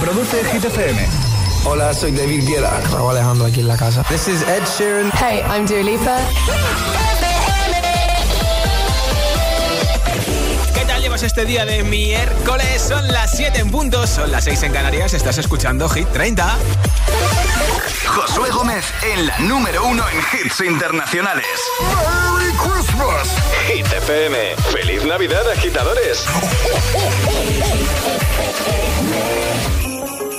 Reproduce 0.00 0.42
Hit 0.50 0.64
FM. 0.64 1.06
Hola, 1.64 1.92
soy 1.92 2.12
David 2.12 2.48
Guetta. 2.48 2.80
Raúl 2.90 3.10
Alejandro 3.10 3.44
aquí 3.44 3.60
en 3.60 3.68
la 3.68 3.76
casa. 3.76 4.02
This 4.04 4.28
is 4.28 4.40
Ed 4.40 4.62
Sheeran. 4.64 5.12
Hey, 5.12 5.42
I'm 5.46 5.66
Dua 5.66 5.82
Lipa. 5.82 6.16
¿Qué 10.72 10.86
tal 10.86 11.02
llevas 11.02 11.22
este 11.22 11.44
día 11.44 11.66
de 11.66 11.84
miércoles? 11.84 12.80
Son 12.80 13.06
las 13.08 13.36
7 13.36 13.60
en 13.60 13.70
punto, 13.70 14.06
son 14.06 14.32
las 14.32 14.44
6 14.44 14.62
en 14.62 14.72
Canarias. 14.72 15.12
Estás 15.12 15.36
escuchando 15.36 15.86
Hit 15.90 16.08
30. 16.08 16.56
Josué 18.06 18.48
Gómez 18.52 18.86
en 19.02 19.26
la 19.26 19.38
número 19.40 19.84
uno 19.84 20.02
en 20.08 20.18
hits 20.18 20.60
internacionales. 20.62 21.44
¡Merry 21.82 22.52
Christmas! 22.54 23.28
Hit 23.66 23.86
FM. 23.86 24.56
¡Feliz 24.72 25.04
Navidad, 25.04 25.42
agitadores! 25.50 26.24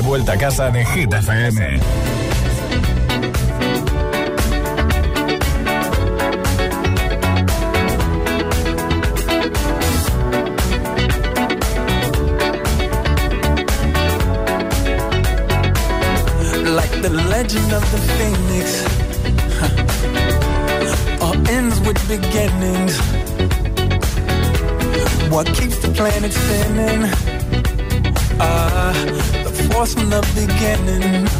De 0.00 0.06
vuelta 0.06 0.32
a 0.32 0.38
casa 0.38 0.70
de 0.70 0.84
Hit 0.84 1.12
FM. 1.12 1.78
like 16.74 17.02
the 17.02 17.10
legend 17.28 17.72
of 17.72 17.84
the 17.92 17.98
phoenix. 18.16 18.84
All 21.20 21.36
ends 21.48 21.78
with 21.80 21.98
beginnings. 22.08 22.98
What 25.30 25.46
keeps 25.46 25.78
the 25.78 25.92
planet 25.94 26.32
spinning? 26.32 27.29
From 29.80 30.10
the 30.10 30.20
beginning. 30.34 31.39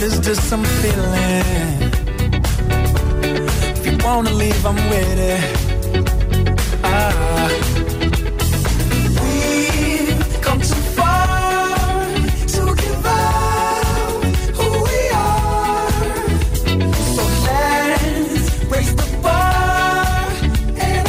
What 0.00 0.12
is 0.12 0.20
this 0.22 0.50
I'm 0.50 0.64
feeling? 0.64 1.92
If 3.76 3.84
you 3.84 3.98
wanna 4.02 4.32
leave, 4.32 4.64
I'm 4.64 4.76
with 4.88 5.18
it. 5.34 5.42
Ah. 6.82 7.48
We've 9.20 10.40
come 10.40 10.60
too 10.62 10.82
far 10.96 12.06
to 12.54 12.62
give 12.82 13.04
up 13.04 14.24
who 14.58 14.68
we 14.88 15.00
are. 15.12 15.90
So 17.14 17.22
let's 17.48 18.48
raise 18.72 18.94
the 18.96 19.08
bar 19.22 20.24
and 20.88 21.06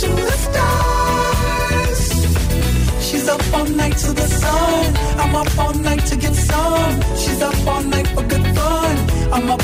to 0.00 0.08
the 0.28 0.36
stars. 0.46 2.00
She's 3.06 3.26
up 3.26 3.42
all 3.54 3.64
night 3.64 3.96
to 4.04 4.12
the 4.12 4.28
sun. 4.28 4.96
I'm 5.18 5.34
up 5.34 5.58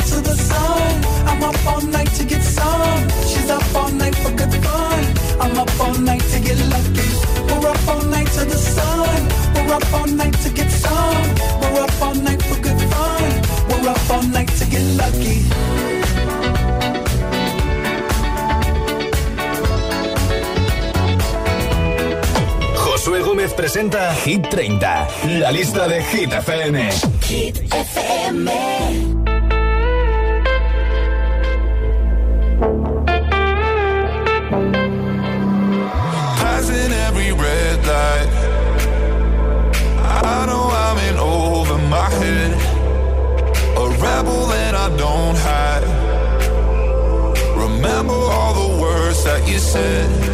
Night 0.00 0.08
to 0.08 0.20
the 0.20 0.34
sun. 0.34 1.04
I'm 1.28 1.42
up 1.42 1.66
all 1.66 1.80
night 1.82 2.10
to 2.18 2.24
get 2.24 2.42
some. 2.42 3.08
She's 3.28 3.50
up 3.50 3.74
all 3.74 3.90
night 3.92 4.14
for 4.16 4.30
good 4.32 4.52
fun. 4.64 5.04
I'm 5.40 5.58
up 5.58 5.80
all 5.80 5.94
night 5.94 6.22
to 6.32 6.40
get 6.40 6.58
lucky. 6.74 7.10
We're 7.48 7.68
up 7.68 7.88
all 7.88 8.02
night 8.04 8.28
to 8.38 8.44
the 8.44 8.58
sun. 8.76 9.20
We're 9.54 9.74
up 9.74 9.92
all 9.92 10.06
night 10.06 10.36
to 10.44 10.50
get 10.50 10.70
some. 10.70 11.26
We're 11.60 11.82
up 11.82 12.02
all 12.02 12.14
night 12.14 12.42
for 12.42 12.60
good 12.60 12.80
fun. 12.92 13.30
We're 13.68 13.88
up 13.90 14.10
all 14.10 14.22
night 14.22 14.50
to 14.58 14.64
get 14.66 14.84
lucky. 15.02 15.38
Josué 22.84 23.20
Gómez 23.20 23.52
presenta 23.52 24.12
Hit 24.24 24.48
30, 24.48 25.40
la 25.40 25.50
lista 25.50 25.88
de 25.88 26.02
Hit 26.02 26.32
FM. 26.32 26.76
Passing 27.70 29.19
I 44.82 44.88
don't 44.96 45.36
hide. 45.36 45.84
Remember 47.54 48.14
all 48.14 48.54
the 48.54 48.80
words 48.80 49.24
that 49.24 49.46
you 49.46 49.58
said. 49.58 50.29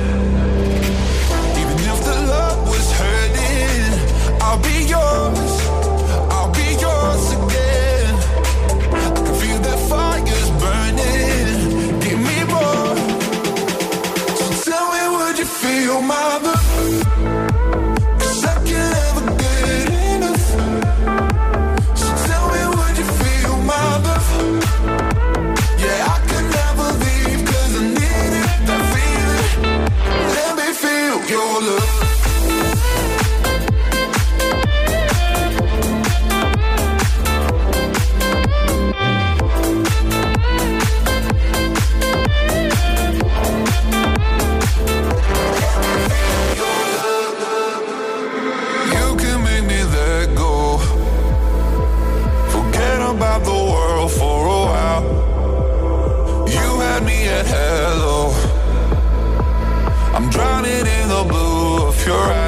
you're 62.07 62.15
right 62.15 62.46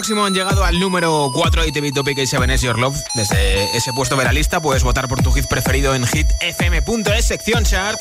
máximo, 0.00 0.24
han 0.24 0.32
llegado 0.32 0.64
al 0.64 0.80
número 0.80 1.30
4 1.30 1.66
ITV 1.66 1.92
Topic 1.92 2.16
y 2.16 2.26
7 2.26 2.56
Your 2.56 2.78
Love. 2.78 2.96
Desde 3.12 3.76
ese 3.76 3.92
puesto 3.92 4.16
de 4.16 4.24
la 4.24 4.32
lista 4.32 4.58
puedes 4.58 4.82
votar 4.82 5.08
por 5.08 5.22
tu 5.22 5.30
hit 5.30 5.44
preferido 5.44 5.94
en 5.94 6.06
hitfm.es, 6.06 7.26
sección 7.26 7.64
chart. 7.64 8.00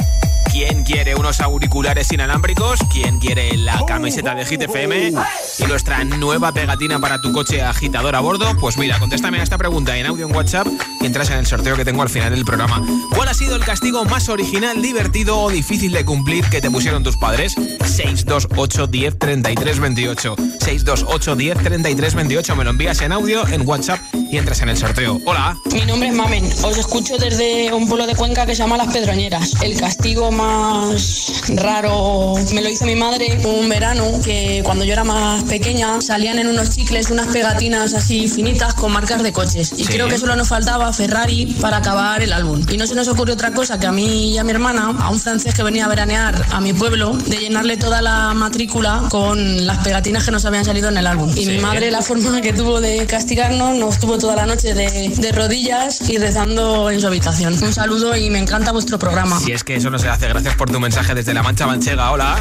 ¿Quién 0.50 0.86
quiere 0.86 1.15
unos 1.15 1.41
auriculares 1.41 2.10
inalámbricos? 2.13 2.79
¿Quién 2.89 3.20
quiere 3.20 3.58
la 3.58 3.86
camiseta 3.86 4.34
de 4.34 4.46
Hit 4.46 4.62
FM? 4.62 5.12
Y 5.60 5.63
nuestra 5.65 6.06
nueva 6.06 6.53
pegatina 6.53 7.00
para 7.00 7.20
tu 7.20 7.34
coche 7.34 7.62
agitador 7.62 8.15
a 8.15 8.22
bordo. 8.22 8.56
Pues 8.62 8.77
mira, 8.77 8.98
contéstame 8.98 9.41
a 9.41 9.44
esta 9.44 9.58
pregunta 9.58 9.98
en 9.98 10.06
audio 10.06 10.25
en 10.25 10.34
WhatsApp 10.34 10.68
y 11.01 11.06
entras 11.06 11.29
en 11.29 11.38
el 11.38 11.46
sorteo 11.46 11.75
que 11.75 11.86
tengo 11.86 12.01
al 12.01 12.10
final 12.10 12.34
del 12.34 12.46
programa. 12.46 12.82
¿Cuál 13.15 13.29
ha 13.29 13.34
sido 13.34 13.56
el 13.56 13.63
castigo 13.63 14.06
más 14.06 14.29
original, 14.29 14.82
divertido 14.82 15.38
o 15.39 15.50
difícil 15.50 15.91
de 15.91 16.06
cumplir 16.06 16.46
que 16.46 16.62
te 16.62 16.70
pusieron 16.70 17.03
tus 17.03 17.18
padres? 17.18 17.53
628 17.53 18.88
10 18.88 19.20
33 19.20 19.79
28. 19.79 20.36
628 20.60 21.36
10 21.36 21.58
33 21.58 22.15
28. 22.15 22.56
Me 22.56 22.63
lo 22.63 22.70
envías 22.72 23.01
en 23.01 23.12
audio, 23.12 23.48
en 23.48 23.68
WhatsApp 23.68 24.00
y 24.31 24.38
entras 24.38 24.62
en 24.62 24.69
el 24.69 24.77
sorteo. 24.77 25.19
Hola. 25.25 25.57
Mi 25.74 25.81
nombre 25.86 26.09
es 26.09 26.13
Mamen, 26.15 26.45
os 26.63 26.77
escucho 26.77 27.17
desde 27.17 27.74
un 27.74 27.88
pueblo 27.88 28.05
de 28.05 28.15
Cuenca 28.15 28.45
que 28.45 28.53
se 28.55 28.62
llama 28.62 28.77
Las 28.77 28.93
Pedroñeras. 28.93 29.53
El 29.63 29.77
castigo 29.79 30.31
más 30.31 31.41
raro 31.55 32.36
me 32.53 32.62
lo 32.62 32.69
hizo 32.69 32.86
mi 32.86 32.95
madre 32.95 33.39
un 33.45 33.67
verano 33.69 34.05
que 34.24 34.62
cuando 34.63 34.86
yo 34.86 34.93
era 34.93 35.03
más 35.03 35.43
pequeña 35.45 36.00
salían 36.01 36.38
en 36.39 36.48
unos 36.48 36.69
chicles 36.69 37.09
unas 37.09 37.27
pegatinas 37.27 37.93
así 37.93 38.27
finitas 38.27 38.74
con 38.75 38.91
marcas 38.91 39.24
de 39.24 39.31
coches. 39.33 39.74
Y 39.77 39.83
Sí. 39.86 39.93
creo 39.93 40.07
que 40.07 40.17
solo 40.19 40.36
nos 40.36 40.48
faltaba 40.50 40.91
Ferrari 40.93 41.48
para 41.59 41.77
acabar 41.77 42.21
el 42.21 42.31
álbum. 42.33 42.63
Y 42.71 42.77
no 42.77 42.86
se 42.86 42.93
nos 42.95 43.07
ocurrió 43.07 43.33
otra 43.33 43.51
cosa 43.53 43.79
que 43.79 43.88
a 43.88 43.91
mí 43.91 44.33
y 44.33 44.38
a 44.38 44.43
mi 44.43 44.51
hermana, 44.51 44.95
a 45.00 45.09
un 45.09 45.19
francés 45.19 45.55
que 45.55 45.63
venía 45.63 45.86
a 45.86 45.88
veranear 45.88 46.45
a 46.51 46.62
mi 46.62 46.74
pueblo, 46.74 47.13
de 47.13 47.38
llenarle 47.38 47.77
toda 47.77 48.01
la 48.03 48.33
matrícula 48.36 49.03
con 49.09 49.65
las 49.65 49.79
pegatinas 49.79 50.24
que 50.25 50.31
nos 50.31 50.45
habían 50.45 50.65
salido 50.65 50.89
en 50.89 50.98
el 50.98 51.07
álbum. 51.07 51.31
Y 51.36 51.45
Sí. 51.45 51.51
mi 51.51 51.57
madre 51.59 51.89
la 51.89 52.01
forma 52.03 52.41
que 52.41 52.53
tuvo 52.53 52.79
de 52.79 53.05
castigarnos 53.07 53.75
nos 53.75 54.00
tuvo 54.00 54.18
toda 54.19 54.35
la 54.35 54.45
noche 54.45 54.73
de, 54.73 55.09
de 55.09 55.31
rodillas 55.31 56.07
y 56.09 56.17
rezando 56.17 56.91
en 56.91 56.99
su 56.99 57.07
habitación. 57.07 57.53
Un 57.63 57.73
saludo 57.73 58.15
y 58.15 58.29
me 58.29 58.39
encanta 58.39 58.71
vuestro 58.71 58.99
programa. 58.99 59.39
Si 59.39 59.51
es 59.51 59.63
que 59.63 59.75
eso 59.75 59.89
no 59.89 59.97
se 59.97 60.09
hace, 60.09 60.27
gracias 60.27 60.55
por 60.55 60.69
tu 60.69 60.79
mensaje 60.79 61.13
desde 61.13 61.33
La 61.33 61.41
Mancha 61.41 61.65
Manchega. 61.65 62.11
Hola. 62.11 62.38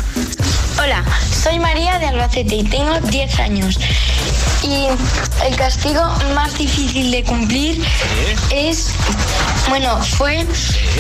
Hola, 0.80 1.04
soy 1.30 1.58
María 1.58 1.98
de 1.98 2.06
Albacete 2.06 2.56
y 2.56 2.64
tengo 2.64 2.98
10 3.00 3.40
años. 3.40 3.78
Y 4.62 4.86
el 5.46 5.56
castigo 5.56 6.02
más 6.34 6.58
difícil 6.58 7.10
de 7.10 7.22
cumplir 7.22 7.82
es 8.50 8.92
Bueno, 9.68 9.98
fue 10.02 10.46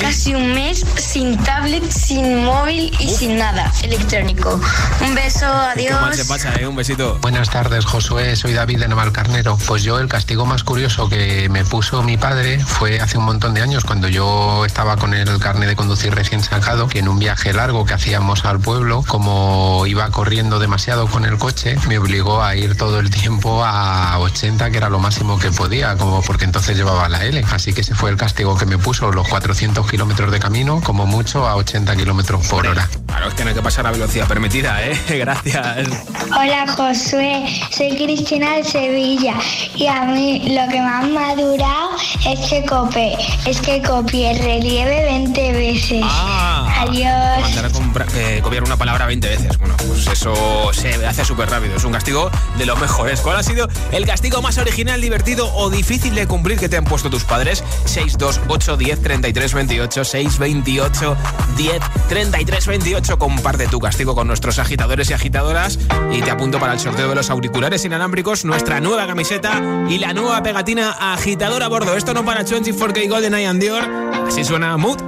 casi 0.00 0.34
un 0.34 0.54
mes 0.54 0.84
sin 0.96 1.36
tablet, 1.38 1.90
sin 1.90 2.44
móvil 2.44 2.94
y 3.00 3.08
sin 3.08 3.38
nada 3.38 3.72
electrónico. 3.82 4.60
Un 5.00 5.14
beso, 5.14 5.46
adiós. 5.46 5.96
¿Qué 5.96 6.00
mal 6.00 6.14
se 6.14 6.24
pasa, 6.26 6.54
eh? 6.60 6.66
Un 6.66 6.76
besito. 6.76 7.18
Buenas 7.20 7.50
tardes, 7.50 7.86
Josué. 7.86 8.36
Soy 8.36 8.52
David 8.52 8.80
de 8.80 8.88
Navalcarnero. 8.88 9.56
Pues 9.66 9.82
yo 9.82 9.98
el 9.98 10.08
castigo 10.08 10.44
más 10.44 10.64
curioso 10.64 11.08
que 11.08 11.48
me 11.48 11.64
puso 11.64 12.02
mi 12.02 12.16
padre 12.16 12.58
fue 12.58 13.00
hace 13.00 13.18
un 13.18 13.24
montón 13.24 13.54
de 13.54 13.62
años 13.62 13.84
cuando 13.84 14.08
yo 14.08 14.64
estaba 14.64 14.96
con 14.96 15.14
el 15.14 15.38
carnet 15.38 15.68
de 15.68 15.76
conducir 15.76 16.14
recién 16.14 16.42
sacado, 16.42 16.88
que 16.88 16.98
en 16.98 17.08
un 17.08 17.18
viaje 17.18 17.52
largo 17.52 17.84
que 17.86 17.94
hacíamos 17.94 18.44
al 18.44 18.60
pueblo, 18.60 19.02
como 19.06 19.86
iba 19.86 20.10
corriendo 20.10 20.58
demasiado 20.58 21.06
con 21.06 21.24
el 21.24 21.38
coche, 21.38 21.76
me 21.88 21.98
obligó 21.98 22.42
a 22.42 22.54
ir 22.54 22.76
todo 22.76 22.98
el 23.00 23.10
tiempo 23.10 23.64
a 23.64 24.18
80, 24.18 24.70
que 24.70 24.76
era 24.76 24.90
lo 24.90 24.98
máximo 24.98 25.38
que 25.38 25.50
podía, 25.50 25.96
como 25.96 26.22
porque 26.22 26.44
entonces 26.44 26.76
llevaba 26.76 27.08
la 27.08 27.24
L. 27.24 27.42
Así 27.50 27.72
que 27.72 27.80
ese 27.80 27.94
fue 27.94 28.10
el 28.10 28.16
castigo 28.16 28.57
que 28.58 28.66
me 28.66 28.78
puso, 28.78 29.10
los 29.12 29.28
400 29.28 29.88
kilómetros 29.90 30.30
de 30.32 30.38
camino, 30.40 30.80
como 30.82 31.06
mucho 31.06 31.46
a 31.46 31.56
80 31.56 31.96
kilómetros 31.96 32.46
por 32.48 32.66
hora. 32.66 32.88
Claro, 33.06 33.28
es 33.28 33.34
que 33.34 33.44
no 33.44 33.50
hay 33.50 33.54
que 33.56 33.62
pasar 33.62 33.86
a 33.86 33.90
velocidad 33.90 34.26
permitida, 34.28 34.82
¿eh? 34.84 34.98
Gracias. 35.18 35.88
Hola 36.26 36.66
Josué, 36.76 37.46
soy 37.76 37.96
Cristina 37.96 38.56
de 38.56 38.64
Sevilla 38.64 39.34
y 39.74 39.86
a 39.86 40.02
mí 40.02 40.40
lo 40.54 40.68
que 40.70 40.80
más 40.80 41.06
me 41.06 41.18
ha 41.18 41.34
durado 41.34 41.90
es 42.26 42.48
que 42.48 42.64
copié, 42.66 43.16
es 43.46 43.60
que 43.60 43.82
copié 43.82 44.32
el 44.32 44.38
relieve 44.38 45.04
20 45.04 45.52
veces. 45.52 46.02
Ah. 46.04 46.64
Adiós. 46.80 47.42
Mandar 47.42 47.64
a 47.64 47.70
compra- 47.70 48.06
eh, 48.14 48.40
copiar 48.42 48.62
una 48.62 48.76
palabra 48.76 49.06
20 49.06 49.28
veces. 49.28 49.58
Bueno, 49.58 49.74
pues 49.78 50.06
eso 50.06 50.72
se 50.72 51.04
hace 51.06 51.24
súper 51.24 51.50
rápido. 51.50 51.76
Es 51.76 51.84
un 51.84 51.92
castigo 51.92 52.30
de 52.56 52.66
los 52.66 52.78
mejores. 52.80 53.20
¿Cuál 53.20 53.36
ha 53.36 53.42
sido 53.42 53.68
el 53.90 54.06
castigo 54.06 54.40
más 54.42 54.58
original, 54.58 55.00
divertido 55.00 55.52
o 55.54 55.70
difícil 55.70 56.14
de 56.14 56.26
cumplir 56.28 56.58
que 56.58 56.68
te 56.68 56.76
han 56.76 56.84
puesto 56.84 57.10
tus 57.10 57.24
padres? 57.24 57.64
628 57.86 58.42
10 58.48 59.02
33 59.02 59.54
28 59.54 60.04
628 60.04 61.16
10 61.56 61.82
33 62.08 62.66
28 62.66 63.18
Comparte 63.18 63.66
tu 63.68 63.78
castigo 63.78 64.14
con 64.14 64.26
nuestros 64.26 64.58
agitadores 64.58 65.10
y 65.10 65.12
agitadoras 65.12 65.78
y 66.12 66.22
te 66.22 66.30
apunto 66.30 66.58
para 66.58 66.72
el 66.72 66.80
sorteo 66.80 67.08
de 67.08 67.14
los 67.14 67.30
auriculares 67.30 67.84
inalámbricos, 67.84 68.44
nuestra 68.44 68.80
nueva 68.80 69.06
camiseta 69.06 69.60
y 69.88 69.98
la 69.98 70.12
nueva 70.12 70.42
pegatina 70.42 71.12
agitadora 71.12 71.66
a 71.66 71.68
bordo. 71.68 71.94
Esto 71.96 72.14
no 72.14 72.24
para 72.24 72.44
24K 72.44 73.08
Golden 73.08 73.34
Eye 73.34 73.46
and 73.46 73.60
Dior. 73.60 73.84
Así 74.26 74.44
suena 74.44 74.76
Mood. 74.76 75.00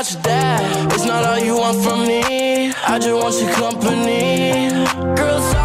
Not 0.00 0.12
your 0.14 0.22
dad. 0.22 0.92
It's 0.94 1.04
not 1.04 1.24
all 1.24 1.38
you 1.38 1.58
want 1.58 1.84
from 1.84 2.06
me. 2.06 2.72
I 2.88 2.98
just 2.98 3.12
want 3.12 3.38
your 3.38 3.52
company. 3.52 4.70
Girl, 5.14 5.59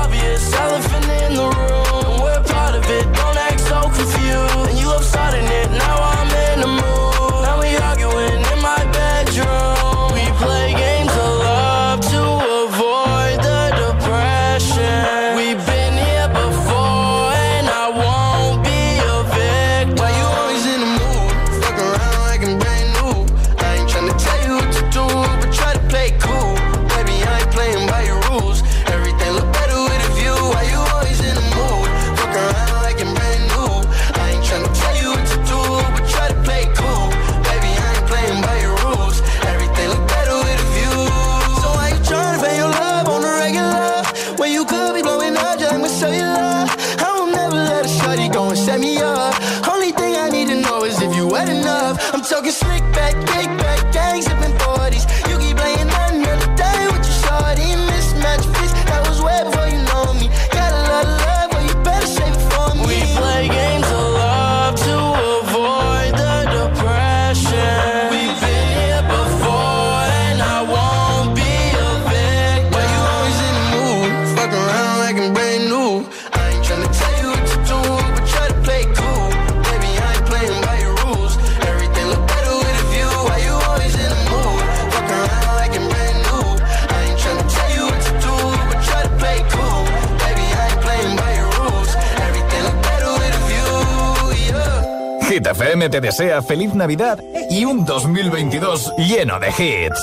Hit 95.46 95.58
FM 95.58 95.90
te 95.90 96.02
desea 96.02 96.42
feliz 96.42 96.74
Navidad 96.74 97.20
y 97.52 97.66
un 97.66 97.86
2022 97.86 98.92
lleno 98.98 99.40
de 99.40 99.50
hits. 99.50 100.00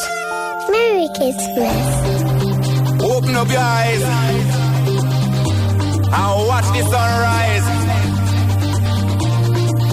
Merry 0.71 1.09
Christmas. 1.17 1.77
Open 3.03 3.35
up 3.35 3.49
your 3.49 3.59
eyes 3.59 4.03
and 6.13 6.47
watch 6.47 6.67
the 6.73 6.83
sunrise. 6.85 7.65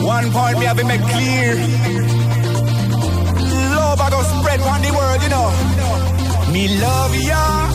One 0.03 0.31
point 0.31 0.59
me 0.59 0.65
have 0.65 0.77
to 0.77 0.85
make 0.85 1.01
clear. 1.01 1.55
Love 3.73 4.01
I 4.01 4.09
go 4.11 4.21
spread 4.21 4.61
on 4.61 4.81
the 4.83 4.91
world, 4.91 5.23
you 5.23 5.29
know. 5.29 5.51
Me 6.53 6.67
love 6.79 7.15
ya 7.15 7.69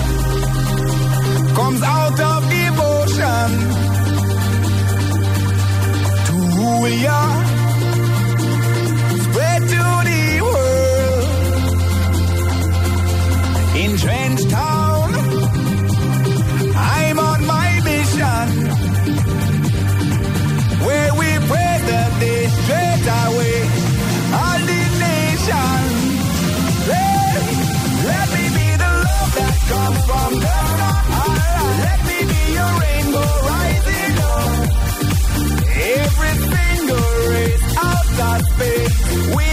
comes 1.54 1.82
out 1.82 2.20
of 2.20 2.48
devotion 2.50 3.50
to 6.26 6.32
rule 6.56 6.88
ya. 6.88 7.53
We 38.56 39.43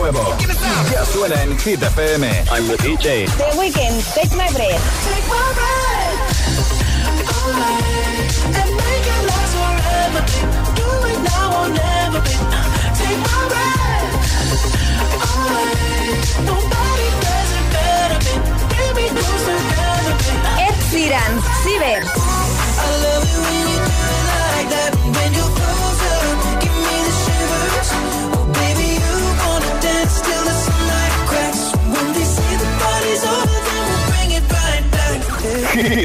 nuevo. 0.00 0.36
Ya 0.92 1.04
suena 1.04 1.42
en 1.42 1.58
Hit 1.58 1.82
FM. 1.82 2.26
I'm 2.50 2.66
the 2.68 2.76
DJ. 2.78 3.26
The 3.36 3.56
Weeknd, 3.58 4.02
Take 4.14 4.34
My 4.34 4.48
Breath. 4.52 4.80
Take 5.04 5.28
my 5.28 5.52
breath. 5.54 5.99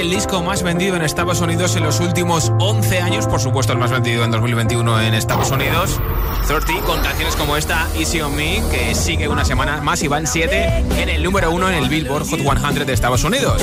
El 0.00 0.08
disco 0.10 0.42
más 0.42 0.62
vendido 0.62 0.96
en 0.96 1.02
Estados 1.02 1.42
Unidos 1.42 1.76
en 1.76 1.82
los 1.82 2.00
últimos 2.00 2.50
11 2.58 3.00
años, 3.00 3.26
por 3.26 3.38
supuesto 3.38 3.74
el 3.74 3.78
más 3.78 3.90
vendido 3.90 4.24
en 4.24 4.30
2021 4.30 5.02
en 5.02 5.12
Estados 5.12 5.50
Unidos. 5.50 6.00
30 6.46 6.86
con 6.86 7.02
canciones 7.02 7.36
como 7.36 7.56
esta, 7.56 7.86
Easy 7.98 8.20
on 8.22 8.34
Me, 8.34 8.62
que 8.70 8.94
sigue 8.94 9.28
una 9.28 9.44
semana 9.44 9.82
más 9.82 10.02
y 10.02 10.08
van 10.08 10.26
7 10.26 10.84
en 10.96 11.08
el 11.10 11.22
número 11.22 11.50
1 11.50 11.68
en 11.70 11.74
el 11.74 11.88
Billboard 11.90 12.26
Hot 12.26 12.40
100 12.40 12.86
de 12.86 12.92
Estados 12.94 13.24
Unidos. 13.24 13.60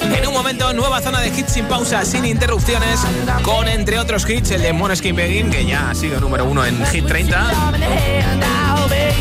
En 0.00 0.26
un 0.26 0.34
momento, 0.34 0.72
nueva 0.72 1.00
zona 1.00 1.20
de 1.20 1.28
hits 1.28 1.52
sin 1.52 1.66
pausa, 1.66 2.04
sin 2.04 2.24
interrupciones, 2.24 3.00
con 3.42 3.68
entre 3.68 4.00
otros 4.00 4.28
hits 4.28 4.50
el 4.50 4.62
de 4.62 4.72
Moneskin 4.72 5.14
Begin, 5.14 5.50
que 5.50 5.66
ya 5.66 5.90
ha 5.90 5.94
sido 5.94 6.18
número 6.20 6.46
1 6.46 6.66
en 6.66 6.86
Hit 6.86 7.06
30. 7.06 7.46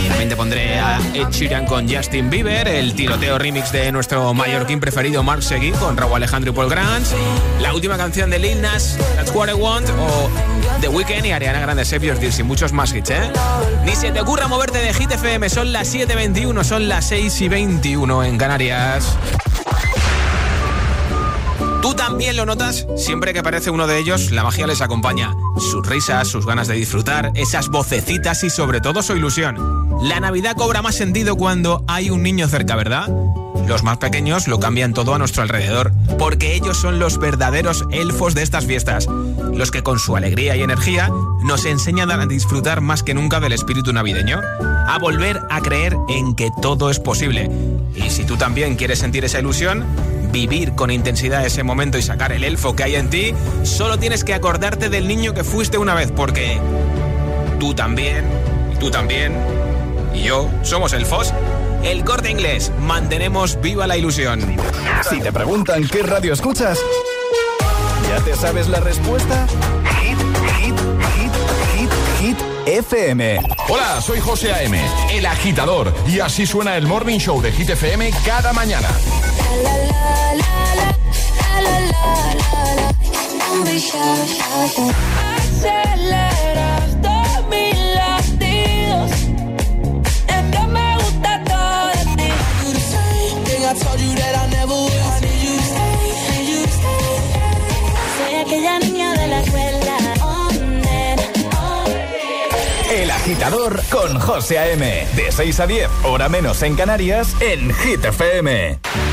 También 0.07 0.29
te 0.29 0.35
pondré 0.35 0.79
a 0.79 0.99
Ed 1.13 1.29
Sheeran 1.31 1.65
con 1.65 1.89
Justin 1.89 2.29
Bieber, 2.29 2.67
el 2.67 2.93
tiroteo 2.93 3.37
remix 3.37 3.71
de 3.71 3.91
nuestro 3.91 4.33
mallorquín 4.33 4.79
preferido 4.79 5.23
Mark 5.23 5.43
Seguin 5.43 5.73
con 5.75 5.97
Raúl 5.97 6.15
Alejandro 6.15 6.51
y 6.51 6.55
Paul 6.55 6.69
Grant, 6.69 7.07
la 7.59 7.73
última 7.73 7.97
canción 7.97 8.29
de 8.29 8.39
Lil 8.39 8.61
Nas, 8.61 8.97
That's 9.15 9.33
What 9.33 9.49
I 9.49 9.53
Want, 9.53 9.89
o 9.89 10.29
The 10.81 10.89
Weeknd 10.89 11.25
y 11.25 11.31
Ariana 11.31 11.59
Grande 11.59 11.83
Your 11.83 12.17
Tears 12.17 12.39
y 12.39 12.43
muchos 12.43 12.71
más 12.73 12.93
hits, 12.93 13.09
¿eh? 13.09 13.31
Ni 13.85 13.95
se 13.95 14.11
te 14.11 14.19
ocurra 14.19 14.47
moverte 14.47 14.79
de 14.79 14.93
Hit 14.93 15.11
FM, 15.11 15.49
son 15.49 15.71
las 15.71 15.93
7.21, 15.93 16.63
son 16.63 16.87
las 16.87 17.11
6.21 17.11 18.25
en 18.25 18.37
Canarias. 18.37 19.17
¿Tú 21.85 21.93
también 21.93 22.35
lo 22.35 22.47
notas? 22.47 22.87
Siempre 22.97 23.31
que 23.31 23.37
aparece 23.37 23.69
uno 23.69 23.85
de 23.85 23.99
ellos, 23.99 24.31
la 24.31 24.43
magia 24.43 24.65
les 24.65 24.81
acompaña. 24.81 25.35
Sus 25.59 25.85
risas, 25.85 26.27
sus 26.27 26.43
ganas 26.43 26.67
de 26.67 26.73
disfrutar, 26.73 27.31
esas 27.35 27.69
vocecitas 27.69 28.43
y 28.43 28.49
sobre 28.49 28.81
todo 28.81 29.03
su 29.03 29.15
ilusión. 29.15 29.85
La 30.01 30.19
Navidad 30.19 30.55
cobra 30.55 30.81
más 30.81 30.95
sentido 30.95 31.35
cuando 31.35 31.85
hay 31.87 32.09
un 32.09 32.23
niño 32.23 32.47
cerca, 32.47 32.75
¿verdad? 32.75 33.07
Los 33.67 33.83
más 33.83 33.99
pequeños 33.99 34.47
lo 34.47 34.59
cambian 34.59 34.95
todo 34.95 35.13
a 35.13 35.19
nuestro 35.19 35.43
alrededor, 35.43 35.91
porque 36.17 36.55
ellos 36.55 36.75
son 36.75 36.97
los 36.97 37.19
verdaderos 37.19 37.85
elfos 37.91 38.33
de 38.33 38.41
estas 38.41 38.65
fiestas, 38.65 39.05
los 39.53 39.69
que 39.69 39.83
con 39.83 39.99
su 39.99 40.15
alegría 40.15 40.55
y 40.55 40.63
energía 40.63 41.11
nos 41.43 41.65
enseñan 41.65 42.09
a 42.09 42.25
disfrutar 42.25 42.81
más 42.81 43.03
que 43.03 43.13
nunca 43.13 43.39
del 43.39 43.53
espíritu 43.53 43.93
navideño, 43.93 44.41
a 44.87 44.97
volver 44.99 45.39
a 45.51 45.61
creer 45.61 45.95
en 46.09 46.33
que 46.33 46.49
todo 46.63 46.89
es 46.89 46.99
posible. 46.99 47.51
Y 47.95 48.09
si 48.09 48.23
tú 48.23 48.37
también 48.37 48.75
quieres 48.75 48.97
sentir 48.97 49.23
esa 49.23 49.39
ilusión, 49.39 49.85
vivir 50.35 50.73
con 50.73 50.91
intensidad 50.91 51.45
ese 51.45 51.63
momento 51.63 51.97
y 51.97 52.01
sacar 52.01 52.33
el 52.33 52.43
elfo 52.43 52.75
que 52.75 52.83
hay 52.83 52.95
en 52.95 53.09
ti, 53.09 53.33
solo 53.63 53.97
tienes 53.97 54.25
que 54.25 54.33
acordarte 54.33 54.89
del 54.89 55.07
niño 55.07 55.33
que 55.33 55.45
fuiste 55.45 55.77
una 55.77 55.93
vez, 55.93 56.11
porque 56.11 56.59
tú 57.57 57.73
también, 57.73 58.25
y 58.73 58.77
tú 58.77 58.91
también, 58.91 59.33
y 60.13 60.23
yo 60.23 60.49
somos 60.61 60.91
elfos. 60.91 61.33
El 61.83 62.03
corte 62.03 62.31
inglés, 62.31 62.69
mantenemos 62.81 63.61
viva 63.61 63.87
la 63.87 63.95
ilusión. 63.95 64.41
Si 65.09 65.21
te 65.21 65.31
preguntan 65.31 65.87
qué 65.87 66.03
radio 66.03 66.33
escuchas, 66.33 66.79
¿ya 68.09 68.21
te 68.25 68.35
sabes 68.35 68.67
la 68.67 68.81
respuesta? 68.81 69.47
Hit, 70.01 70.17
hit, 70.59 70.75
hit, 71.15 71.31
hit, 71.77 71.89
hit. 72.19 72.37
FM. 72.65 73.39
Hola, 73.69 74.01
soy 74.01 74.19
José 74.19 74.51
A.M., 74.51 74.77
el 75.13 75.25
agitador, 75.27 75.93
y 76.07 76.19
así 76.19 76.45
suena 76.45 76.75
el 76.75 76.87
Morning 76.87 77.19
Show 77.19 77.41
de 77.41 77.53
Hit 77.53 77.69
FM 77.69 78.11
cada 78.25 78.51
mañana. 78.51 78.89
El 102.91 103.11
agitador 103.11 103.81
con 103.89 104.19
José 104.19 104.57
A.M. 104.57 105.07
De 105.15 105.31
6 105.31 105.59
a 105.59 105.67
10, 105.67 105.89
hora 106.03 106.29
menos 106.29 106.61
en 106.63 106.75
Canarias, 106.75 107.35
en 107.41 107.73
Hit 107.73 108.05
FM. 108.05 109.04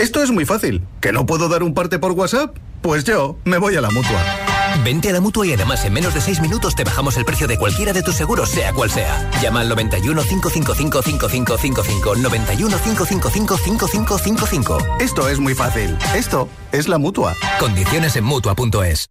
Esto 0.00 0.22
es 0.22 0.30
muy 0.30 0.46
fácil. 0.46 0.82
¿Que 1.02 1.12
no 1.12 1.26
puedo 1.26 1.50
dar 1.50 1.62
un 1.62 1.74
parte 1.74 1.98
por 1.98 2.12
WhatsApp? 2.12 2.56
Pues 2.80 3.04
yo 3.04 3.36
me 3.44 3.58
voy 3.58 3.76
a 3.76 3.82
la 3.82 3.90
mutua. 3.90 4.24
Vente 4.82 5.10
a 5.10 5.12
la 5.12 5.20
mutua 5.20 5.46
y 5.46 5.52
además 5.52 5.84
en 5.84 5.92
menos 5.92 6.14
de 6.14 6.22
6 6.22 6.40
minutos 6.40 6.74
te 6.74 6.84
bajamos 6.84 7.18
el 7.18 7.26
precio 7.26 7.46
de 7.46 7.58
cualquiera 7.58 7.92
de 7.92 8.02
tus 8.02 8.14
seguros, 8.14 8.48
sea 8.48 8.72
cual 8.72 8.90
sea. 8.90 9.30
Llama 9.42 9.60
al 9.60 9.68
91 9.68 10.22
555 10.22 11.02
5555. 11.02 12.16
91 12.16 12.76
555 12.78 13.58
5555. 13.58 14.78
Esto 15.00 15.28
es 15.28 15.38
muy 15.38 15.54
fácil. 15.54 15.98
Esto 16.14 16.48
es 16.72 16.88
la 16.88 16.96
mutua. 16.96 17.36
Condiciones 17.58 18.16
en 18.16 18.24
mutua.es. 18.24 19.10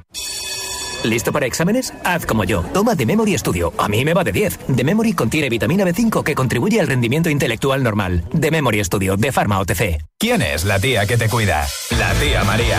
¿Listo 1.03 1.31
para 1.31 1.47
exámenes? 1.47 1.93
Haz 2.03 2.25
como 2.25 2.43
yo. 2.43 2.63
Toma 2.73 2.95
The 2.95 3.05
Memory 3.05 3.37
Studio. 3.37 3.73
A 3.77 3.87
mí 3.87 4.05
me 4.05 4.13
va 4.13 4.23
de 4.23 4.31
10. 4.31 4.59
The 4.75 4.83
Memory 4.83 5.13
contiene 5.13 5.49
vitamina 5.49 5.83
B5 5.83 6.23
que 6.23 6.35
contribuye 6.35 6.79
al 6.79 6.87
rendimiento 6.87 7.29
intelectual 7.29 7.81
normal. 7.81 8.23
The 8.39 8.51
Memory 8.51 8.83
Studio 8.83 9.17
de 9.17 9.31
Pharma 9.31 9.59
OTC. 9.59 10.03
¿Quién 10.19 10.41
es 10.41 10.63
la 10.63 10.79
tía 10.79 11.05
que 11.07 11.17
te 11.17 11.27
cuida? 11.27 11.65
La 11.97 12.13
tía 12.13 12.43
María. 12.43 12.77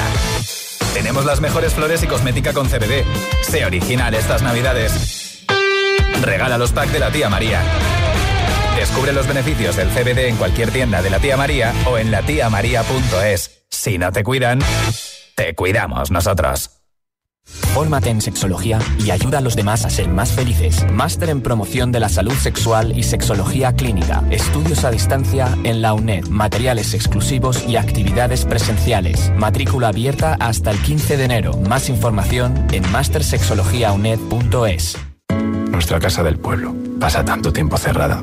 Tenemos 0.94 1.24
las 1.24 1.40
mejores 1.40 1.74
flores 1.74 2.02
y 2.02 2.06
cosmética 2.06 2.52
con 2.52 2.68
CBD. 2.68 3.04
Sé 3.42 3.64
original 3.64 4.14
estas 4.14 4.42
navidades. 4.42 5.44
Regala 6.22 6.58
los 6.58 6.72
packs 6.72 6.92
de 6.92 7.00
la 7.00 7.10
tía 7.10 7.28
María. 7.28 7.60
Descubre 8.76 9.12
los 9.12 9.26
beneficios 9.26 9.76
del 9.76 9.88
CBD 9.88 10.28
en 10.28 10.36
cualquier 10.36 10.70
tienda 10.70 11.02
de 11.02 11.10
la 11.10 11.18
tía 11.18 11.36
María 11.36 11.74
o 11.86 11.98
en 11.98 12.10
latiamaría.es. 12.10 13.64
Si 13.68 13.98
no 13.98 14.12
te 14.12 14.22
cuidan, 14.22 14.60
te 15.34 15.54
cuidamos 15.54 16.10
nosotros. 16.10 16.71
Fórmate 17.72 18.10
en 18.10 18.20
sexología 18.20 18.78
y 19.02 19.10
ayuda 19.12 19.38
a 19.38 19.40
los 19.40 19.56
demás 19.56 19.86
a 19.86 19.90
ser 19.90 20.08
más 20.08 20.32
felices. 20.32 20.84
Máster 20.92 21.30
en 21.30 21.40
promoción 21.40 21.90
de 21.90 22.00
la 22.00 22.10
salud 22.10 22.34
sexual 22.34 22.92
y 22.98 23.02
sexología 23.02 23.72
clínica. 23.72 24.22
Estudios 24.30 24.84
a 24.84 24.90
distancia 24.90 25.56
en 25.64 25.80
la 25.80 25.94
UNED. 25.94 26.28
Materiales 26.28 26.92
exclusivos 26.92 27.66
y 27.66 27.76
actividades 27.76 28.44
presenciales. 28.44 29.32
Matrícula 29.38 29.88
abierta 29.88 30.36
hasta 30.38 30.70
el 30.70 30.76
15 30.82 31.16
de 31.16 31.24
enero. 31.24 31.56
Más 31.66 31.88
información 31.88 32.66
en 32.72 32.92
mastersexologiauned.es. 32.92 34.98
Nuestra 35.70 35.98
casa 35.98 36.22
del 36.22 36.38
pueblo 36.38 36.74
pasa 37.00 37.24
tanto 37.24 37.54
tiempo 37.54 37.78
cerrada. 37.78 38.22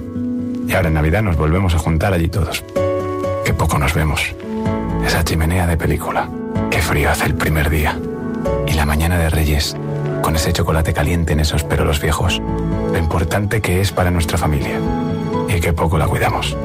Y 0.67 0.73
ahora 0.73 0.89
en 0.89 0.93
Navidad 0.93 1.23
nos 1.23 1.37
volvemos 1.37 1.73
a 1.73 1.79
juntar 1.79 2.13
allí 2.13 2.27
todos. 2.27 2.63
Qué 3.43 3.55
poco 3.55 3.79
nos 3.79 3.95
vemos. 3.95 4.21
Esa 5.03 5.23
chimenea 5.23 5.65
de 5.65 5.75
película. 5.75 6.29
Qué 6.69 6.83
frío 6.83 7.09
hace 7.09 7.25
el 7.25 7.33
primer 7.33 7.71
día. 7.71 7.97
Y 8.67 8.73
la 8.73 8.85
mañana 8.85 9.17
de 9.17 9.29
Reyes, 9.29 9.75
con 10.21 10.35
ese 10.35 10.51
chocolate 10.53 10.93
caliente 10.93 11.33
en 11.33 11.39
esos 11.39 11.63
perolos 11.63 11.99
viejos. 12.01 12.39
Lo 12.91 12.97
importante 12.97 13.61
que 13.61 13.81
es 13.81 13.91
para 13.91 14.11
nuestra 14.11 14.37
familia. 14.37 14.79
Y 15.47 15.59
qué 15.59 15.73
poco 15.73 15.97
la 15.97 16.07
cuidamos. 16.07 16.55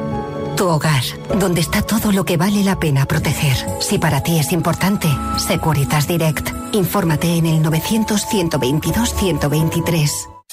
Tu 0.55 0.67
hogar, 0.67 1.03
donde 1.37 1.61
está 1.61 1.81
todo 1.81 2.11
lo 2.11 2.23
que 2.23 2.37
vale 2.37 2.63
la 2.63 2.79
pena 2.79 3.05
proteger. 3.05 3.57
Si 3.81 3.97
para 3.97 4.21
ti 4.21 4.37
es 4.39 4.53
importante, 4.53 5.09
Securitas 5.37 6.07
Direct. 6.07 6.51
Infórmate 6.73 7.35
en 7.35 7.47
el 7.47 7.63
900-122-123. 7.63 10.34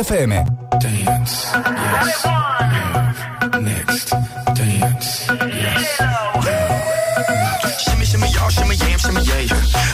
FM. 0.00 0.32
Dance, 0.80 1.52
yes, 1.54 2.24
next, 3.60 4.10
dance, 4.56 5.28
yeah. 5.28 6.00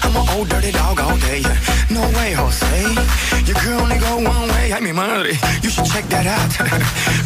I'm 0.03 0.17
an 0.17 0.29
old 0.37 0.49
dirty 0.49 0.71
dog 0.71 1.01
all 1.01 1.17
day. 1.19 1.43
No 1.91 2.03
way, 2.17 2.33
Jose. 2.35 3.27
Only 3.67 3.99
go 3.99 4.17
one 4.17 4.49
way. 4.49 4.73
I 4.73 4.81
money. 4.81 5.35
You 5.63 5.71
should 5.71 5.87
check 5.87 6.05
that 6.15 6.27
out. 6.27 6.53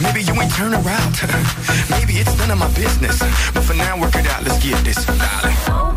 Maybe 0.02 0.22
you 0.22 0.32
ain't 0.40 0.52
turn 0.54 0.72
around. 0.72 1.14
Maybe 1.90 2.14
it's 2.14 2.36
none 2.38 2.50
of 2.50 2.58
my 2.58 2.72
business. 2.72 3.18
But 3.52 3.62
for 3.64 3.74
now, 3.74 4.00
work 4.00 4.14
it 4.14 4.26
out. 4.26 4.42
Let's 4.44 4.62
get 4.62 4.82
this, 4.84 5.04
darling. 5.04 5.89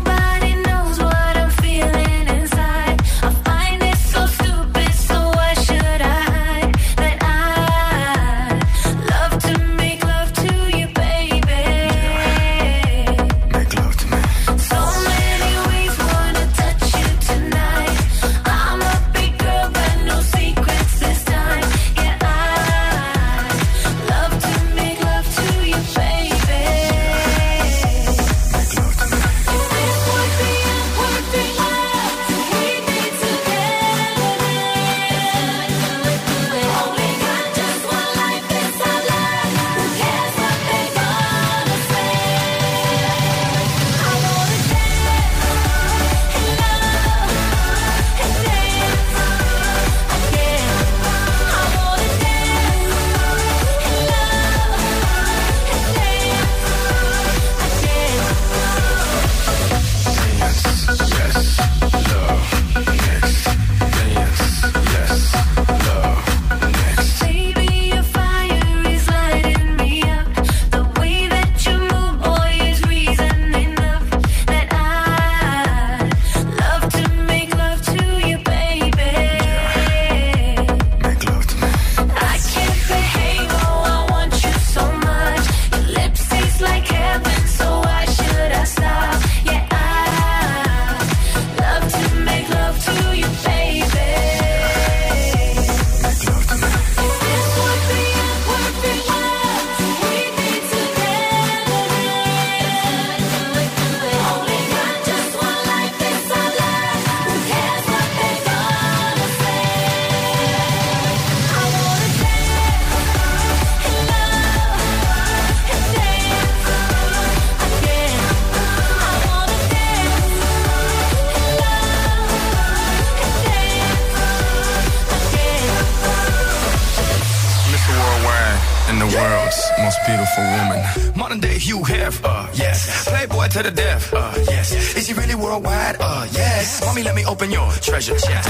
treasure 137.80 138.16
chest. 138.16 138.43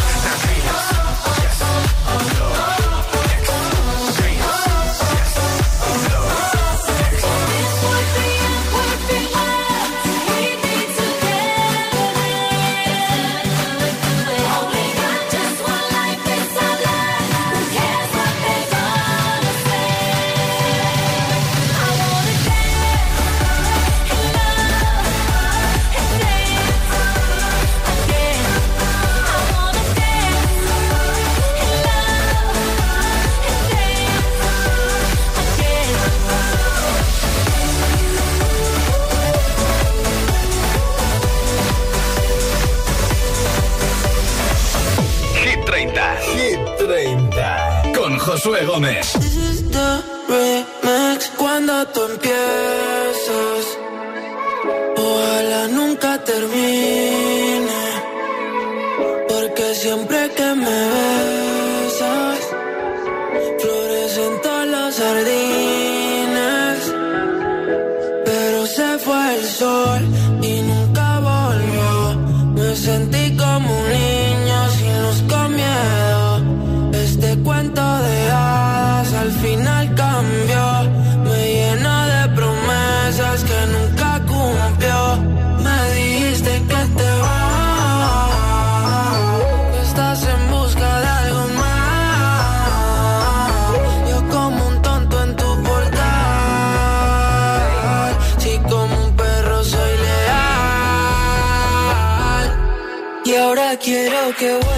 Okay. 104.25 104.74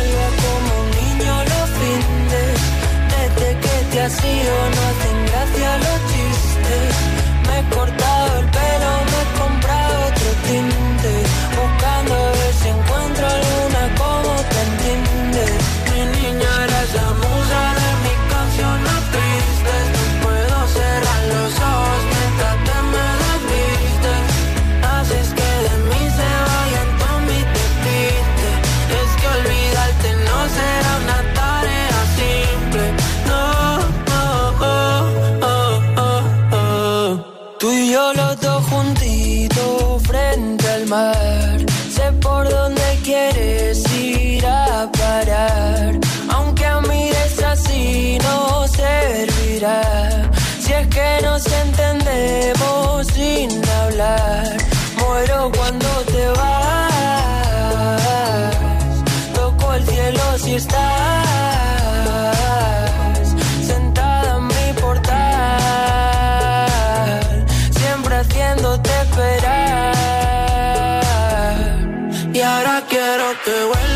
te 73.35 73.65
vuelvo 73.65 73.96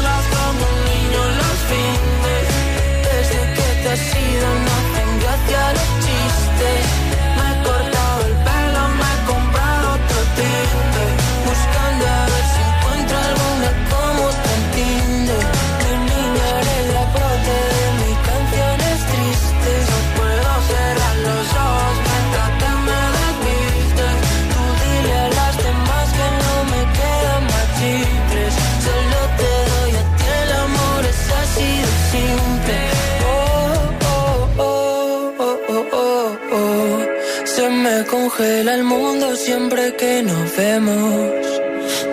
congela 38.21 38.75
el 38.75 38.85
mundo 38.85 39.35
siempre 39.35 39.97
que 39.97 40.23
nos 40.23 40.55
vemos. 40.57 41.31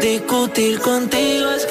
Discutir 0.02 0.80
contigo 0.80 1.52
es 1.52 1.66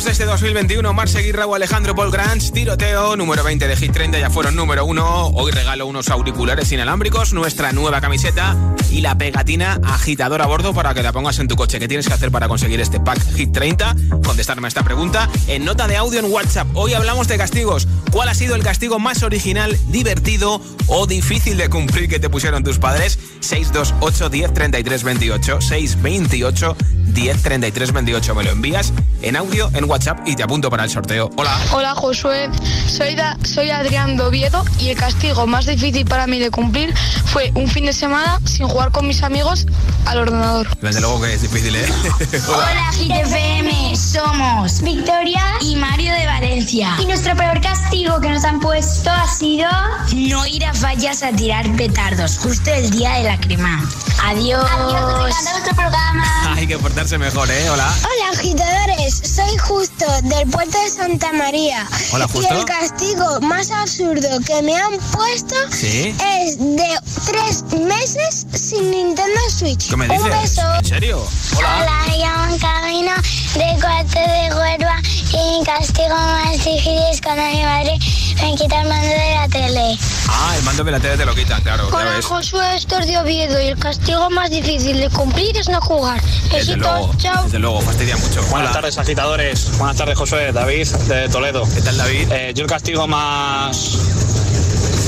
temazos 0.00 0.18
de 0.18 0.24
este 0.24 0.24
2021, 0.24 0.94
Marce 0.94 1.20
Guirra 1.20 1.46
o 1.46 1.54
Alejandro 1.54 1.94
Paul 1.94 2.10
Grants, 2.10 2.52
tiroteo, 2.52 3.16
número 3.16 3.44
20 3.44 3.68
de 3.68 3.76
Hit 3.76 3.92
30, 3.92 4.18
ya 4.18 4.30
fueron 4.30 4.56
número 4.56 4.84
1. 4.86 5.26
Hoy 5.34 5.52
regalo 5.52 5.86
unos 5.86 6.08
auriculares 6.08 6.72
inalámbricos, 6.72 7.34
nuestra 7.34 7.72
nueva 7.72 8.00
camiseta 8.00 8.56
y 8.90 9.02
la 9.02 9.18
pegatina 9.18 9.78
agitador 9.84 10.40
a 10.42 10.46
bordo 10.46 10.72
para 10.72 10.94
que 10.94 11.02
la 11.02 11.12
pongas 11.12 11.38
en 11.38 11.48
tu 11.48 11.56
coche. 11.56 11.78
¿Qué 11.78 11.88
tienes 11.88 12.06
que 12.06 12.14
hacer 12.14 12.30
para 12.30 12.48
conseguir 12.48 12.80
este 12.80 12.98
pack 12.98 13.20
Hit 13.34 13.52
30? 13.52 13.96
Contestarme 14.24 14.66
a 14.66 14.68
esta 14.68 14.82
pregunta 14.82 15.28
en 15.48 15.64
nota 15.64 15.86
de 15.86 15.96
audio 15.96 16.20
en 16.20 16.32
WhatsApp. 16.32 16.68
Hoy 16.74 16.94
hablamos 16.94 17.28
de 17.28 17.36
castigos. 17.36 17.86
¿Cuál 18.10 18.28
ha 18.28 18.34
sido 18.34 18.54
el 18.54 18.62
castigo 18.62 18.98
más 18.98 19.22
original, 19.22 19.76
divertido 19.88 20.62
o 20.86 21.06
difícil 21.06 21.56
de 21.56 21.68
cumplir 21.68 22.08
que 22.08 22.18
te 22.18 22.30
pusieron 22.30 22.64
tus 22.64 22.78
padres? 22.78 23.18
628 23.40 24.30
10 24.30 24.54
33 24.54 25.02
28 25.02 25.60
628 25.60 26.76
10 27.12 27.42
33 27.42 27.92
28 27.92 28.34
me 28.34 28.44
lo 28.44 28.50
envías 28.50 28.92
en 29.22 29.36
audio 29.36 29.70
en 29.74 29.89
WhatsApp 29.90 30.20
y 30.24 30.36
te 30.36 30.42
apunto 30.44 30.70
para 30.70 30.84
el 30.84 30.90
sorteo. 30.90 31.30
Hola. 31.36 31.56
Hola 31.72 31.94
Josué, 31.96 32.48
soy, 32.88 33.14
Da- 33.16 33.36
soy 33.44 33.70
Adrián 33.70 34.16
Doviedo 34.16 34.64
y 34.78 34.90
el 34.90 34.96
castigo 34.96 35.46
más 35.48 35.66
difícil 35.66 36.06
para 36.06 36.26
mí 36.28 36.38
de 36.38 36.50
cumplir 36.50 36.94
fue 37.26 37.50
un 37.56 37.68
fin 37.68 37.86
de 37.86 37.92
semana 37.92 38.38
sin 38.44 38.68
jugar 38.68 38.92
con 38.92 39.06
mis 39.06 39.22
amigos 39.24 39.66
al 40.06 40.18
ordenador. 40.18 40.68
Desde 40.80 41.00
luego 41.00 41.20
que 41.20 41.34
es 41.34 41.42
difícil, 41.42 41.74
¿eh? 41.74 41.86
Hola, 42.48 42.90
GTFM. 42.92 43.96
Somos 43.96 44.80
Victoria 44.82 45.42
y 45.60 45.74
Mario 45.76 46.12
de 46.14 46.26
Valencia. 46.26 46.94
Y 47.00 47.06
nuestro 47.06 47.34
peor 47.36 47.60
castigo 47.60 48.20
que 48.20 48.28
nos 48.30 48.44
han 48.44 48.60
puesto 48.60 49.10
ha 49.10 49.26
sido 49.28 49.68
no 50.14 50.46
ir 50.46 50.64
a 50.64 50.72
fallas 50.72 51.22
a 51.24 51.32
tirar 51.32 51.68
petardos 51.76 52.38
justo 52.38 52.70
el 52.70 52.90
día 52.90 53.14
de 53.14 53.24
la 53.24 53.40
crema. 53.40 53.84
Adiós. 54.24 54.64
Adiós, 54.70 55.22
me 55.24 55.28
encanta 55.30 55.52
vuestro 55.52 55.74
programa. 55.74 56.54
Hay 56.54 56.66
que 56.66 56.78
portarse 56.78 57.18
mejor, 57.18 57.50
¿eh? 57.50 57.68
Hola. 57.70 57.92
Hola, 58.02 58.38
agitadores. 58.38 59.20
Soy 59.34 59.56
Justo 59.70 60.04
del 60.24 60.50
puerto 60.50 60.76
de 60.82 60.90
Santa 60.90 61.32
María. 61.32 61.86
Hola, 62.12 62.26
Justo. 62.26 62.52
Y 62.52 62.58
el 62.58 62.64
castigo 62.64 63.40
más 63.40 63.70
absurdo 63.70 64.28
que 64.44 64.62
me 64.62 64.74
han 64.74 64.98
puesto 65.12 65.54
¿Sí? 65.70 66.12
es 66.42 66.58
de 66.58 66.98
tres 67.24 67.62
meses 67.80 68.46
sin 68.52 68.90
Nintendo 68.90 69.40
Switch. 69.48 69.88
¿Qué 69.88 69.96
me 69.96 70.10
Un 70.10 70.28
beso. 70.28 70.62
¿En 70.74 70.84
serio? 70.84 71.24
Hola, 71.56 72.02
me 72.08 72.18
llamo 72.18 72.58
Camino 72.58 73.12
de 73.54 73.80
Cuarto 73.80 74.18
de 74.18 74.54
Huelva 74.56 75.00
y 75.34 75.58
mi 75.60 75.64
castigo 75.64 76.16
más 76.16 76.50
difícil 76.50 76.98
es 77.08 77.20
cuando 77.20 77.44
mi 77.44 77.62
madre 77.62 77.96
Me 78.42 78.54
quita 78.56 78.80
el 78.82 78.88
mando 78.88 79.08
de 79.08 79.34
la 79.34 79.48
tele. 79.48 79.98
Ah, 80.28 80.54
el 80.56 80.62
mando 80.64 80.84
de 80.84 80.90
la 80.92 81.00
tele 81.00 81.16
te 81.16 81.24
lo 81.26 81.34
quitan, 81.34 81.62
claro, 81.62 81.90
ya 81.90 81.96
Hola, 81.96 82.10
ves. 82.16 82.24
Josué, 82.24 82.76
esto 82.76 82.98
es 82.98 83.06
de 83.06 83.18
Oviedo 83.18 83.60
y 83.60 83.66
el 83.66 83.78
castigo 83.78 84.30
más 84.30 84.50
difícil 84.50 84.98
de 84.98 85.10
cumplir 85.10 85.56
es 85.56 85.68
no 85.68 85.80
jugar. 85.80 86.20
Desde 86.50 86.76
luego, 86.76 87.08
Besitos, 87.08 87.18
chao. 87.18 87.44
desde 87.44 87.58
luego, 87.58 87.80
fastidia 87.80 88.16
mucho. 88.16 88.42
Buenas 88.44 88.72
tardes, 88.72 88.98
agitadores. 88.98 89.78
Buenas 89.78 89.96
tardes, 89.96 90.18
Josué. 90.18 90.52
David, 90.52 90.88
de 90.88 91.28
Toledo. 91.28 91.68
¿Qué 91.74 91.80
tal, 91.82 91.96
David? 91.96 92.28
yo 92.54 92.62
el 92.64 92.70
castigo 92.70 93.06
más 93.06 93.98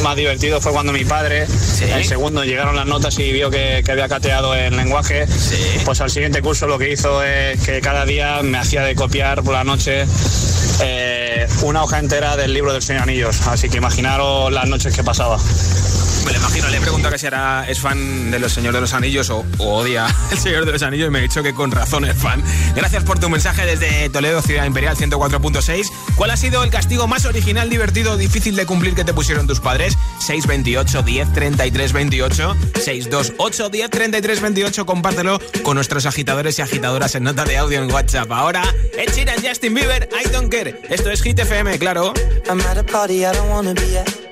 más 0.03 0.17
divertido 0.17 0.61
fue 0.61 0.73
cuando 0.73 0.93
mi 0.93 1.05
padre, 1.05 1.47
en 1.81 2.05
segundo, 2.05 2.43
llegaron 2.45 2.75
las 2.75 2.87
notas 2.87 3.17
y 3.21 3.31
vio 3.33 3.51
que, 3.51 3.83
que 3.85 3.93
había 3.93 4.09
cateado 4.09 4.55
en 4.57 4.77
lenguaje. 4.77 5.27
Pues 5.85 6.01
al 6.01 6.11
siguiente 6.11 6.43
curso 6.43 6.67
lo 6.67 6.77
que 6.79 6.91
hizo 6.91 7.23
es 7.23 7.61
que 7.63 7.81
cada 7.81 8.05
día 8.05 8.43
me 8.43 8.59
hacía 8.59 8.83
de 8.83 8.97
copiar 8.97 9.43
por 9.45 9.55
la 9.55 9.63
noche 9.63 10.07
eh, 10.81 11.47
una 11.63 11.83
hoja 11.83 11.99
entera 11.99 12.37
del 12.37 12.53
libro 12.55 12.73
del 12.73 12.83
Señor 12.83 13.03
Anillos. 13.03 13.47
Así 13.47 13.69
que 13.69 13.79
imaginaros 13.79 14.53
las 14.53 14.69
noches 14.69 14.95
que 14.95 15.05
pasaba. 15.05 15.39
Me 16.25 16.33
lo 16.33 16.39
imagino, 16.39 16.69
le 16.69 16.77
he 16.77 16.81
preguntado 16.81 17.13
que 17.13 17.19
si 17.19 17.27
era, 17.27 17.69
es 17.69 17.81
fan 17.81 18.31
de 18.31 18.39
los 18.39 18.53
Señor 18.53 18.73
de 18.75 18.81
los 18.81 18.93
Anillos 18.93 19.29
o, 19.31 19.45
odia 19.59 20.07
el 20.31 20.39
Señor 20.39 20.65
de 20.65 20.73
los 20.73 20.83
Anillos 20.83 21.09
y 21.09 21.11
me 21.11 21.19
ha 21.19 21.23
dicho 21.23 21.43
que 21.43 21.53
con 21.53 21.71
razón 21.71 22.05
es 22.05 22.17
fan. 22.17 22.43
Gracias 22.75 23.05
por 23.05 23.19
tu 23.19 23.29
mensaje 23.29 23.67
desde 23.67 24.09
Toledo, 24.11 24.41
Ciudad 24.43 24.65
Imperial 24.65 24.97
104.6. 24.97 25.91
¿Cuál 26.15 26.31
ha 26.31 26.37
sido 26.37 26.63
el 26.63 26.71
castigo 26.71 27.07
más 27.07 27.25
original, 27.25 27.69
divertido, 27.71 28.17
difícil 28.17 28.55
de 28.57 28.67
cumplir 28.67 28.95
que 28.95 29.05
te 29.05 29.13
pusieron 29.13 29.47
tus 29.47 29.61
padres? 29.61 29.99
628 30.21 31.03
10 31.03 31.33
33 31.33 31.93
28 31.93 32.57
628 32.75 33.69
10 33.69 33.91
33 33.91 34.41
28 34.41 34.87
Compártelo 34.87 35.41
con 35.63 35.75
nuestros 35.75 36.07
agitadores 36.07 36.59
y 36.59 36.63
agitadoras 36.63 37.15
en 37.15 37.25
nota 37.25 37.45
de 37.45 37.57
audio 37.57 37.83
en 37.83 37.91
WhatsApp. 37.91 38.31
Ahora, 38.31 38.63
Ed 38.97 39.13
Sheeran, 39.13 39.43
Justin 39.43 39.75
Bieber, 39.75 40.09
I 40.13 40.29
Don't 40.29 40.51
Care. 40.51 40.81
Esto 40.89 41.11
es 41.11 41.23
Hit 41.23 41.39
FM, 41.39 41.79
claro. 41.79 42.15
I'm 42.49 42.61
at 42.61 42.79
a 42.79 42.85
party 42.85 43.25
I 43.25 43.33
don't 43.33 43.51
wanna 43.51 43.75
be 43.75 43.99
at. 43.99 44.32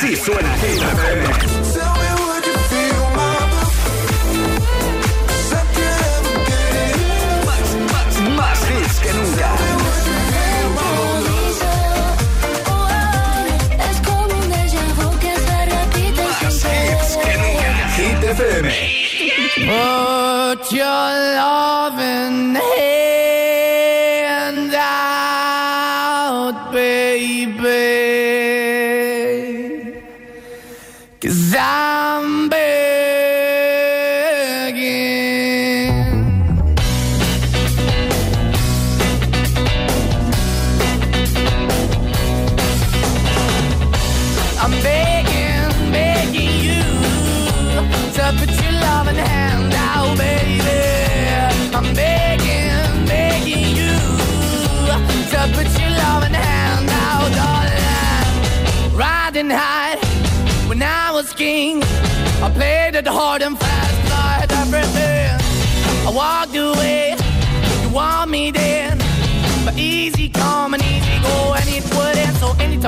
Así, 0.00 0.14
suena 0.14 0.54
Hit 0.58 0.80
FM. 0.80 1.26
Que 9.02 9.12
nunca. 9.12 9.48
Más 15.96 16.70
hits 16.70 17.16
que 17.16 17.32
nunca. 17.38 17.76
Hit 17.96 18.22
FM. 18.22 18.68
Put 19.66 20.72
your 20.72 21.10
loving 21.34 22.54
hand 22.54 22.87
Cause 31.20 31.52
I 31.56 31.97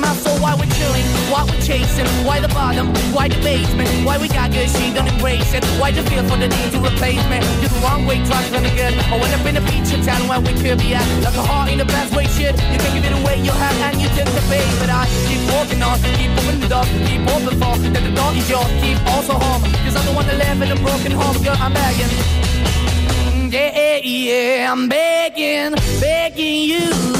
be 0.00 0.06
my 0.06 0.14
soul. 0.16 0.38
Why 0.40 0.54
we're 0.54 0.70
chilling, 0.72 1.04
why 1.30 1.44
we're 1.44 1.60
chasing, 1.60 2.06
why 2.24 2.40
the 2.40 2.48
bottom, 2.48 2.88
why 3.12 3.28
the 3.28 3.38
basement, 3.42 3.88
why 4.04 4.18
we 4.18 4.28
got 4.28 4.50
good, 4.52 4.68
she 4.68 4.92
don't 4.92 5.06
embrace 5.06 5.52
it. 5.54 5.64
Why 5.80 5.92
the 5.92 6.02
feel 6.08 6.24
for 6.24 6.36
the 6.36 6.48
need 6.48 6.72
to 6.72 6.80
replace 6.80 7.22
me? 7.28 7.38
You're 7.60 7.72
the 7.72 7.80
wrong 7.84 8.06
way, 8.06 8.24
trying 8.24 8.64
to 8.64 8.70
good. 8.76 8.94
I 9.12 9.16
went 9.20 9.34
up 9.34 9.46
in 9.46 9.56
a 9.56 9.64
feature 9.68 10.02
town 10.02 10.28
where 10.28 10.40
we 10.40 10.52
could 10.54 10.78
be 10.78 10.94
at. 10.94 11.06
Like 11.24 11.36
a 11.36 11.42
heart 11.42 11.70
in 11.70 11.78
the 11.78 11.84
best 11.84 12.14
way, 12.14 12.26
shit. 12.26 12.54
You 12.72 12.78
can 12.78 12.90
give 12.96 13.04
it 13.04 13.14
away, 13.20 13.36
you 13.40 13.52
have, 13.52 13.76
and 13.86 14.00
you 14.00 14.08
took 14.16 14.28
the 14.28 14.44
bait. 14.48 14.70
But 14.80 14.90
I 14.90 15.06
keep 15.28 15.42
walking 15.52 15.82
on, 15.82 15.98
keep 16.16 16.30
moving 16.36 16.60
the 16.60 16.68
door, 16.68 16.84
keep 17.06 17.22
open 17.34 17.54
for 17.60 17.74
that 17.92 18.02
the 18.02 18.12
door 18.14 18.32
is 18.32 18.48
yours, 18.48 18.70
keep 18.80 18.98
also 19.12 19.34
home. 19.34 19.62
Cause 19.84 19.96
I'm 19.96 20.06
the 20.06 20.12
one 20.12 20.26
that 20.26 20.38
live 20.38 20.62
in 20.62 20.70
a 20.72 20.78
broken 20.80 21.12
home, 21.12 21.36
girl, 21.42 21.56
I'm 21.58 21.72
begging. 21.72 22.12
yeah, 23.52 23.70
Yeah, 23.74 23.96
yeah, 24.02 24.72
I'm 24.72 24.88
begging, 24.88 25.74
begging 26.00 26.62
you 26.62 27.19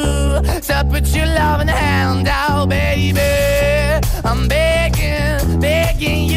To 0.71 0.85
put 0.85 1.05
your 1.13 1.25
begging, 4.39 5.59
begging 5.59 6.31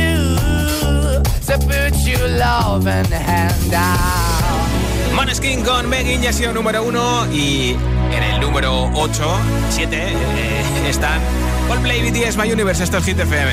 con 5.63 5.89
Megan 5.89 6.21
ya 6.21 6.31
ha 6.31 6.33
sido 6.33 6.53
número 6.53 6.83
uno 6.83 7.33
y 7.33 7.77
en 8.13 8.23
el 8.25 8.41
número 8.41 8.91
8, 8.95 9.37
7 9.71 9.97
eh, 9.97 10.89
están 10.89 11.21
Coldplay 11.69 12.11
BTS 12.11 12.37
My 12.37 12.51
Universe, 12.51 12.83
esto 12.83 12.99
es 12.99 13.05
Hit 13.05 13.21
FM. 13.21 13.53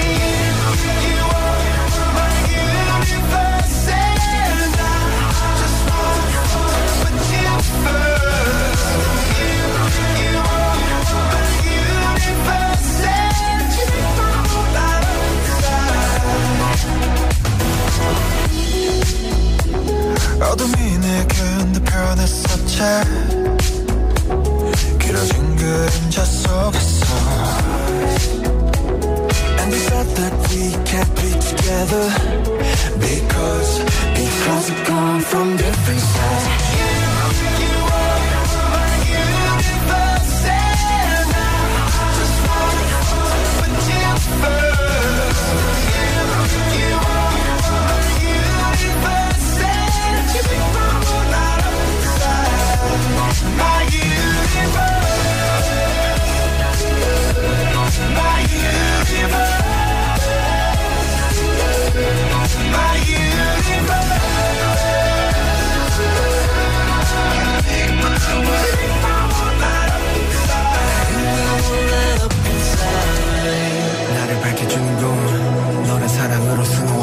어둠이 20.40 20.98
내겐 20.98 21.72
더 21.72 21.80
변했었지 21.84 22.78
길어진 24.98 25.56
그림자 25.56 26.24
속에서 26.24 27.06
And 29.58 29.72
we 29.72 29.78
said 29.78 30.06
that 30.16 30.34
we 30.50 30.70
can't 30.84 31.14
be 31.16 31.30
together 31.40 32.10
Because, 33.00 33.78
because 34.14 34.70
we've 34.70 34.84
come 34.84 35.20
from 35.20 35.56
different 35.56 36.00
sides 36.00 37.69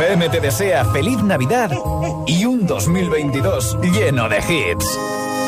FM 0.00 0.30
te 0.30 0.40
desea 0.40 0.82
feliz 0.86 1.22
Navidad 1.22 1.70
y 2.26 2.46
un 2.46 2.66
2022 2.66 3.76
lleno 3.82 4.30
de 4.30 4.38
hits. 4.38 4.98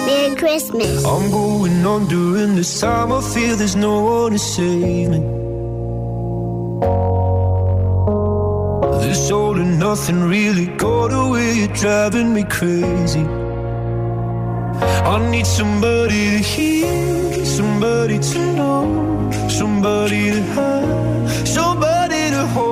Merry 0.05 0.35
Christmas. 0.37 1.03
I'm 1.07 1.31
going 1.31 1.83
on 1.87 2.07
during 2.07 2.55
this 2.55 2.79
time. 2.79 3.13
I 3.13 3.23
feel 3.23 3.57
there's 3.57 3.77
no 3.77 4.03
one 4.03 4.33
to 4.33 4.39
save 4.39 5.09
me. 5.09 5.21
This 9.01 9.31
all 9.31 9.59
and 9.59 9.79
nothing 9.79 10.29
really 10.29 10.67
got 10.77 11.15
away. 11.15 11.55
You're 11.55 11.69
driving 11.69 12.35
me 12.35 12.45
crazy. 12.45 13.25
I 14.85 15.31
need 15.31 15.47
somebody 15.47 16.31
to 16.31 16.39
hear, 16.45 17.47
somebody 17.47 18.19
to 18.19 18.39
know, 18.55 19.31
somebody 19.49 20.31
to 20.33 20.43
have, 20.43 21.49
somebody 21.49 22.31
to 22.33 22.47
hold. 22.49 22.72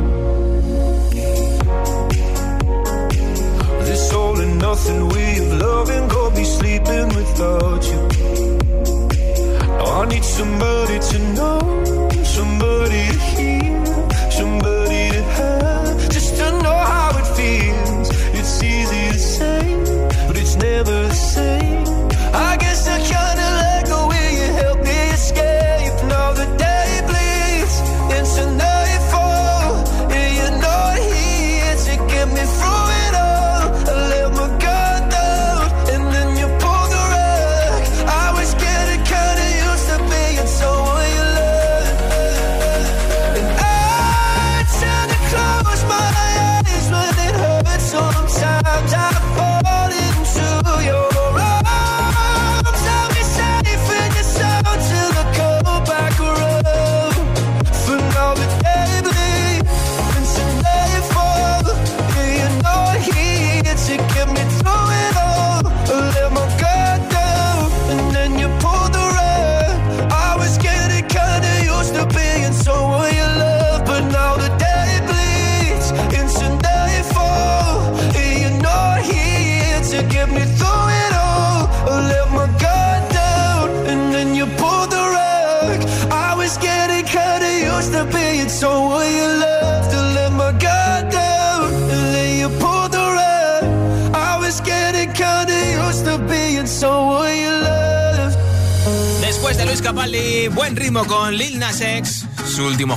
and 4.91 5.09
we 5.13 5.20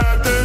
quédate 0.00 0.39